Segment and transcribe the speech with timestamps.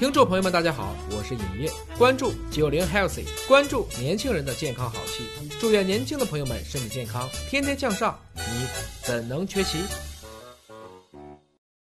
[0.00, 5.24] 听众朋友们，大家好，我是尹烨，关注九零 healthy，关注年轻人的健康好戏，
[5.60, 8.66] 祝愿年轻的朋友们身体健康，天天向上，你
[9.02, 9.80] 怎能缺席？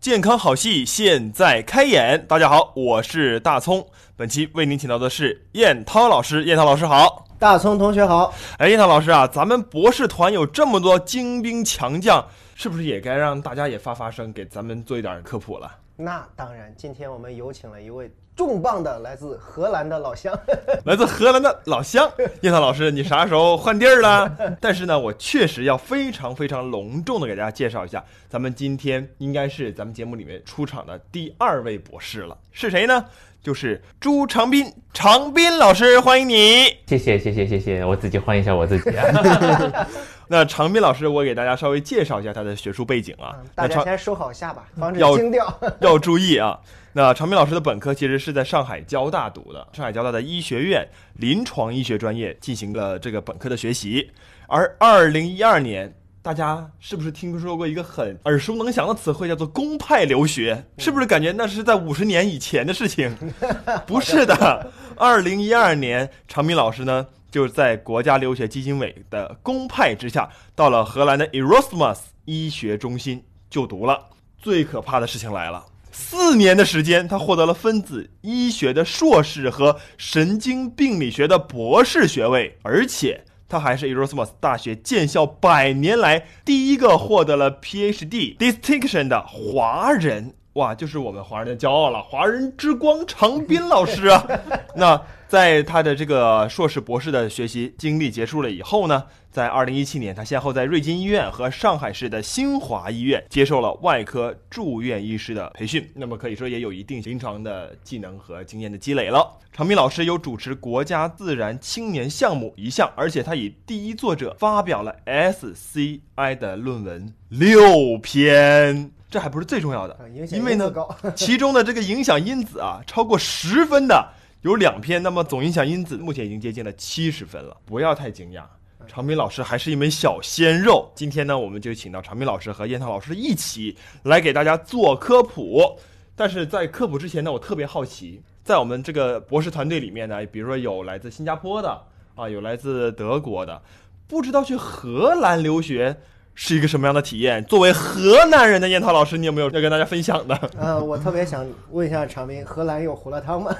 [0.00, 3.86] 健康好戏现在开演，大家好，我是大葱，
[4.16, 15.70] 本期为您请到的是燕涛老师，燕涛老师好，大葱同学好，哎，燕涛老师啊，咱们博士团有这么多精兵强将，是不是也该让大家也发发声，给咱们做一点科普了？
[16.02, 20.36] 那当然，今天我们有请了一位重磅的来自荷兰的老乡，
[20.84, 24.36] 来自荷兰的老乡，叶涛老师，你啥时候换地儿了？
[24.60, 33.04] 但是呢，我确实要非常非常隆重的给大家介绍一下，咱们今天应该是咱们节目里面出场的第二位博士了，是谁呢？
[33.42, 36.64] 就是朱长斌，长斌老师，欢迎你。
[36.86, 39.86] 谢谢谢谢谢谢，我自己欢迎一下我自己啊。
[40.28, 43.34] 那长斌老师，我给大家稍微介绍一下他的学术背景啊。
[43.56, 45.60] 大家先收好下巴，防止惊掉。
[45.82, 46.56] 要注意啊。
[46.92, 54.12] 那长斌老师的本科其实是在上海交大读的，上海交大的医学院临床医学专业进行了这个本科的学习。
[54.46, 55.92] 而二零一二年，
[56.24, 60.64] 大家是不是听说过一个很耳熟能详的词汇，叫做公派留学？
[60.78, 63.12] 是不是感觉那是在五十年以前的事情？
[63.88, 74.10] 不是的，二零一二年，长明老师呢就在国家留学基金委的公派之下，到了荷兰的 Erasmus 医学中心就读了。
[74.38, 75.66] 最可怕的事情来了。
[75.90, 90.32] 四年的时间，他获得了分子医学的硕士和神经病理学的博士学位，而且他还是 Erasmus 大学建校百年来第一个获得了 PhD distinction 的华人。
[90.54, 94.26] 哇，就是我们华人的骄傲了，华人之光长斌老师啊！
[94.76, 109.26] 那在他的这个硕士、博士的学习经历结束了以后呢，在二零一七年，他先后在瑞金医院和上海市的新华医院接受了外科住院医师的培训，那么可以说也有一定临床的技能和经验的积累了。
[109.54, 118.90] 长斌老师有主持国家自然青年项目一项，而且他以第一作者发表了 SCI 的论文六篇。
[119.12, 119.96] 这还不是最重要的
[120.32, 120.72] 因为呢
[121.14, 124.08] 其中的这个影响因子啊，超过十分的
[124.40, 127.56] 有两篇，那么总影响因子目前已经接近了七十分了。
[127.66, 128.42] 不要太惊讶，
[128.88, 130.90] 常斌老师还是一枚小鲜肉。
[130.94, 135.78] 今天呢，我们就请到常斌老师和燕涛老师一起来给大家做科普。
[136.16, 141.80] 但是在科普之前呢，我特别好奇，在我们这个博士团队里面呢，比如说有来自新加坡的
[142.14, 143.62] 啊，有来自德国的，
[144.08, 145.96] 不知道去荷兰留学
[146.34, 147.44] 是一个什么样的体验。
[147.44, 150.34] 作为河南人的燕涛老师，你有没有要跟大家分享的？
[150.58, 153.54] 呃，我特别想问一下长明，荷兰有胡辣汤吗？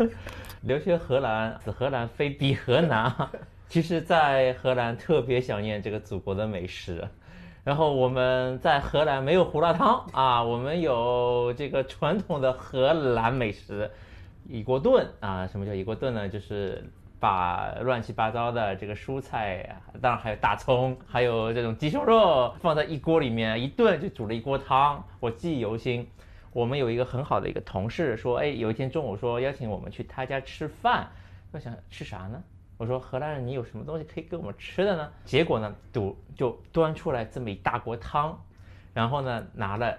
[0.62, 3.32] 留学荷兰，此荷兰非彼荷兰啊。
[3.68, 7.06] 其实，在荷兰特别想念这个祖国的美食。
[7.62, 13.90] 然后我们在荷兰没有胡辣汤啊，我们有这个传统的荷兰美食，
[14.48, 15.46] 一锅炖啊。
[15.46, 16.28] 什么叫一锅炖呢？
[16.28, 16.82] 就是
[17.20, 25.04] 把乱七八糟的这个蔬菜，当然还有大葱，还有这种鸡胸肉放在一锅里面一炖，就煮了一锅汤。
[25.20, 26.08] 我记忆犹新。
[26.52, 31.08] 我们有一个很好的一个同事说，哎，有一天中午说邀请我们去他家吃饭，
[31.52, 32.42] 我想吃啥呢？
[32.76, 35.08] 我说荷兰人，你有什么东西可以给我们吃的呢？
[35.24, 38.36] 结果呢，赌就端出来这么一大锅汤，
[38.92, 39.96] 然后呢拿了，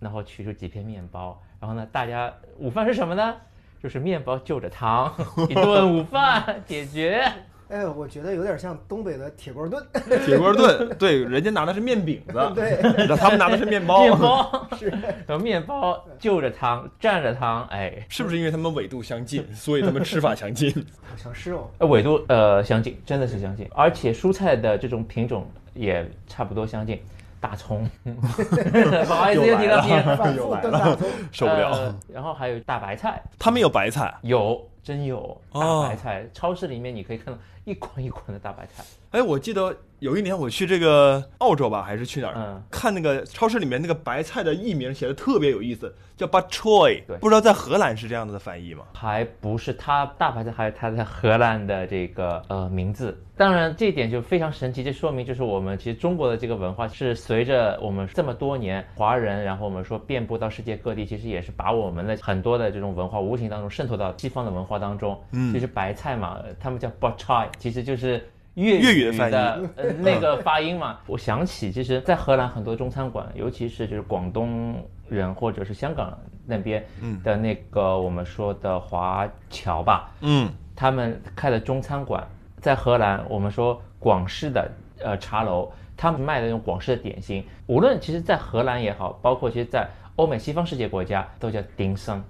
[0.00, 3.36] 然后取出几片面包，然后呢大家午饭是什么呢？
[3.82, 5.12] 就是面包就着汤，
[5.48, 7.24] 一顿午饭 解决。
[7.68, 9.82] 哎，我觉得有点像东北的铁锅炖。
[10.24, 14.86] 铁锅炖，对，人家拿的是面饼子， 对，他们拿的是面包，面包是，
[15.26, 20.70] 然后面包就着汤，蘸着汤，哎，是不是因为他们纬度相近，所以他们吃法相近？
[21.02, 21.68] 好像是哦。
[21.78, 27.00] 呃纬度呃相近，真的是相近，而且蔬菜的这种品种也差不多相近。
[27.42, 30.70] 大葱， 不好意思又提到偏反复又来了。
[30.70, 31.70] 炖 大葱，受不了。
[31.72, 38.84] 呃然后还有大白菜，他们有白菜，有真有哦大白菜，超市里面你可以看到一捆一捆的大白菜。
[39.10, 42.34] 哎，我记得有一年我去这个澳洲吧，还是去哪儿？
[42.36, 48.84] 嗯看那个超市里面那个白菜的译名写的特别有意思，叫 bok choy，对不知道在荷兰是这样子的翻译吗？
[48.94, 53.16] 还不是它大白菜，还有它在荷兰的这个呃名字。
[53.36, 65.20] 当然，这一点就非常神奇，这说明就是我们其实中国的这个文化是随着我们这么多年华人，然后我们说遍布到世界各地，其实也是把我们的很多的这种文化无形当中渗透到西方的文化当中。
[65.32, 68.26] 嗯，其实白菜嘛，呃他们叫 bok choy，其实就是。
[68.54, 69.62] 粤粤语的
[70.00, 74.76] 那个发音嘛，我想起，其实，在荷兰很多中餐馆，尤其是就是广东
[75.08, 76.12] 人或者是香港
[76.44, 76.84] 那边
[77.24, 82.22] 的那个我们说的华侨吧，嗯，他们开的中餐馆，
[82.60, 84.70] 在荷兰我们说广式的
[85.02, 92.20] 呃茶楼，他们卖的那种广式的点心，无论其实在荷兰也好，包括其实在欧美西方世界国家都叫 dim sum。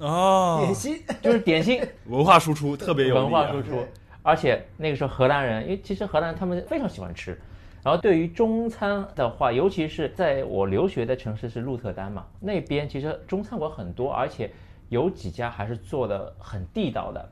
[0.00, 0.58] 哦。
[0.62, 1.80] 点，心， 就是点心。
[2.06, 3.22] 文化输出特别有啊。
[3.22, 3.86] 文化输出，
[4.22, 7.38] 而且那个时候荷兰人，因为其实荷兰人他们非常喜欢吃。
[7.82, 14.50] 然后对于中餐的话，尤其是在我留学的城市是鹿特丹嘛，那边其实中餐馆很多，而且
[14.88, 17.28] 有几家还是做的很地道的。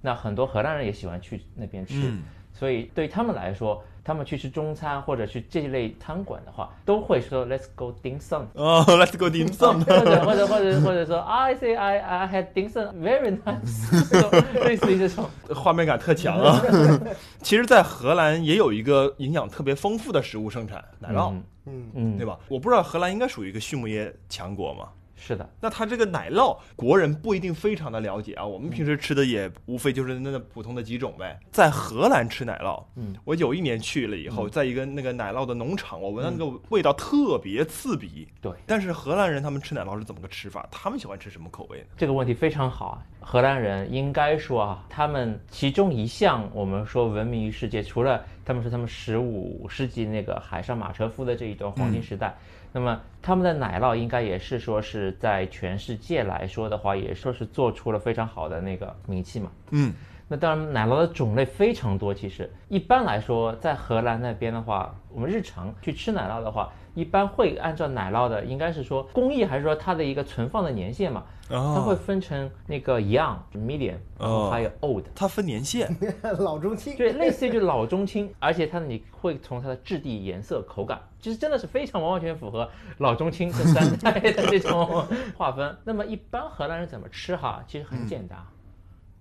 [0.00, 2.22] 那很多荷兰人也喜欢去那边吃，嗯
[2.58, 8.46] 所以对他们来说，他们去吃中餐或者去这一类餐馆的话，都会说 Let's go dim sum。
[8.54, 9.84] 哦，Let's go dim sum。
[9.84, 15.24] 或者或者或者或者说 I say I I had dim sum very nice， 类似于这种。
[15.54, 16.60] 画面感特强啊！
[17.42, 22.26] 其实，在荷兰也有一个营养特别丰富的食物生产，奶酪，嗯嗯，嗯，对？
[22.26, 22.38] 吧？
[22.48, 24.88] 我不知道荷兰应该属于一个畜牧业强国嘛？
[25.20, 28.46] 是的，那它这个奶酪，国人不一定非常的了解啊。
[28.46, 31.38] 我们平时吃的也无非就是那普通的几种呗。
[31.50, 38.28] 在荷兰吃奶酪，嗯，我有一年去了以后，在一个那个奶酪的农场，我闻到那个味道特别刺鼻。
[38.40, 40.66] 对，但是荷兰人他们吃奶酪是怎么个吃法？
[40.70, 41.86] 他们喜欢吃什么口味呢？
[41.96, 43.02] 这个问题非常好啊。
[43.20, 52.34] 荷兰人应该说啊，他们其中一项我们说闻名于世界，除了他们说他们十五世纪那个海上马车夫的这一段黄金时代，
[52.72, 59.50] 那么他们的奶酪应该也是说是在全世界来说的话，也说是做出了非常好的那个名气嘛。
[59.70, 59.92] 嗯，
[60.28, 62.12] 那当然，奶酪的种类非常多。
[62.12, 75.88] 其实一般来说，在荷兰那边的话，我们日常去吃奶酪的话，一般会按照奶酪的，应该是说工艺还是说它的一个存放的年限嘛，哦它会分成那个 young、medium，然后还有 old，它分年限。
[76.40, 85.06] 老中青，对，类似于就是老中青，而且它你会从它的质地、颜色、口感，其实真的是非常完完全符合老中青这三代的这种
[85.36, 85.76] 划分。
[85.86, 87.62] 那么一般荷兰人怎么吃哈？
[87.68, 88.36] 其实很简单，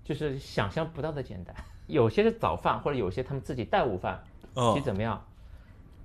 [0.04, 1.56] 就是想象不到的简单。
[1.86, 4.20] 有些是早饭，或者有些他们自己带午饭，
[4.56, 5.24] 其哦实，怎么样？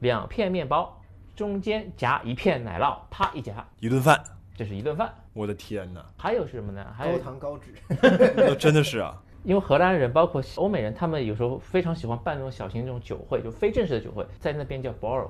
[0.01, 1.01] 两片面包，
[1.43, 4.23] 中间夹一片奶酪，啪一夹，一顿饭，
[4.55, 5.13] 这是一顿饭。
[5.33, 6.87] 我的天哪，还有是什么呢？
[6.97, 7.75] 还有高糖高脂，
[8.37, 9.21] 那真的是啊。
[9.43, 15.27] 因为荷兰人包括欧美人，他们有时候非常喜欢办那种小型这种酒会，就非正式的酒会，在那边叫 borrow。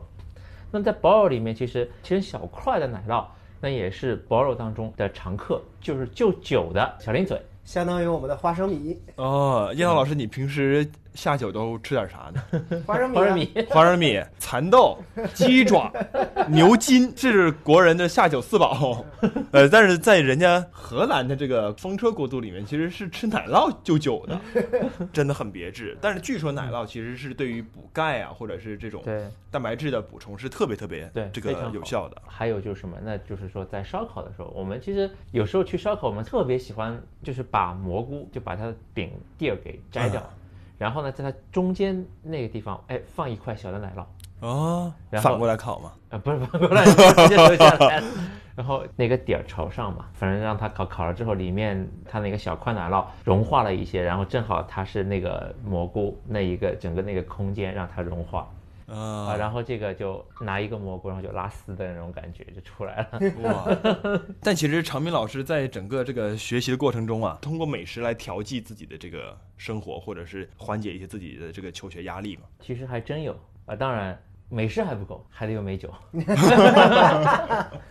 [0.70, 3.24] 那在 borrow 里面，其实切成小块的奶酪，
[3.58, 7.40] 那也是 borrow 当中的常客，就是就酒的小零嘴。
[7.64, 12.82] 相当于我们的花生米，哦，叶涛老师，你平时下酒都吃点啥呢？
[12.86, 14.98] 花生米、啊，花生米，花生米、蚕豆、
[15.34, 15.92] 鸡爪、
[16.48, 19.04] 牛筋，这是国人的下酒四宝。
[19.50, 24.40] 呃，但是在人家荷兰的这个风车国度里面，其实是吃奶酪就酒的，
[25.12, 25.96] 真的很别致。
[26.00, 32.20] 但是据说奶酪其实是对于补钙啊，或者是这种对蛋白质的补充是特别特别对，这个有效的。
[32.26, 32.96] 还有就是什么？
[33.02, 40.38] 那就是说，在烧烤的时候，我们其实有时候去烧烤，我们特别喜欢就是把蘑菇就把它的柄蒂儿给摘掉，嗯
[40.82, 44.04] 然后呢，在它中间那个地方，哎，放一块小的奶酪。
[44.40, 45.92] 哦，然后反过来烤嘛。
[46.10, 48.02] 啊，不是反过来，直接留下来。
[48.56, 58.46] 然后那个底儿朝上嘛，反正让它烤烤了之后，里面它那个小块奶酪融化了一些，然后正好它是那个蘑菇那一个整个那个空间让它融化
[58.92, 63.20] 啊，啊，然后这个就拿一个蘑菇，然后就拉丝的那种感觉就出来了。
[63.42, 64.22] 哇！
[64.42, 72.42] 但其实长明老师在整个这个学习的过程中啊，通过美食来调剂自己的这个生活，或者是缓解一些自己的这个求学压力嘛。
[72.60, 73.34] 其实还真有
[73.64, 74.20] 啊，当然
[74.52, 75.88] 美式还不够，还得有美酒。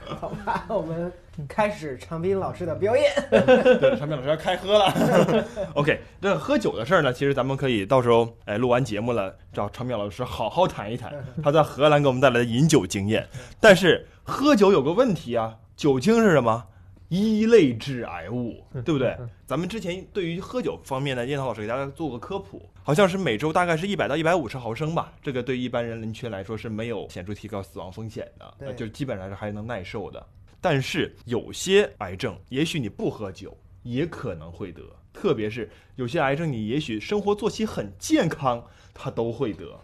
[0.06, 1.12] 好吧，我们
[1.48, 3.12] 开始长斌老师的表演。
[3.31, 4.94] 对，长斌老师要开喝了。
[5.74, 11.12] OK，这喝酒的事儿呢，其实咱们可以到时候哎录完节目了，找长斌老师好好谈一谈
[11.44, 13.27] 他在荷兰给我们带来的饮酒经验。
[13.60, 16.68] 但是喝酒有个问题啊，酒精是什么？
[17.12, 19.18] 一类致癌物，对不对？
[19.46, 30.25] 咱们之前对于喝酒方面呢，燕涛老师给大家做过科普，好像是每周大概是一百到一百五十毫升吧，这个对一般人人群来说是没有显著提高死亡风险的，呃就基本上是还能耐受的。
[30.62, 38.63] 但是有些癌症，也许你不喝酒也可能会得，特别是有些癌症，你也许生活作息很健康，
[38.94, 39.77] 它都会得。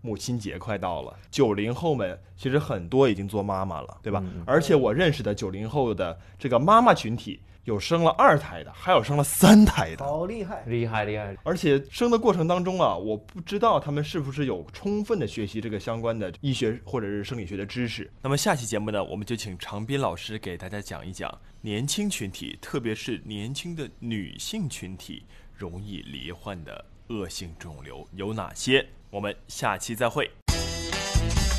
[0.00, 4.22] 母亲节快到了，九零后们其实很多已经做妈妈了，对吧？
[4.24, 10.04] 嗯而且我认识的九零后的这个妈妈群体，有生了二胎的，还有生了三胎的。
[10.04, 10.62] 好厉害！
[10.66, 11.36] 厉害厉害！
[11.42, 18.08] 而且生的过程当中啊，我不知道他们是不是有充分的学习这个相关的医学或者是生理学的知识。
[18.22, 28.86] 那么下期节目呢，我们就请长斌老师给大家讲一讲年轻群体，特别是年轻的女性群体容易罹患的恶性肿瘤有哪些。
[29.10, 30.30] 我们下期再会。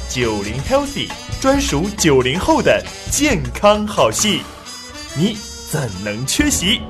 [0.10, 1.10] 九零 Healthy
[1.42, 4.42] 专属九零后的健康好戏，
[5.18, 5.38] 你
[5.70, 6.82] 怎能缺席？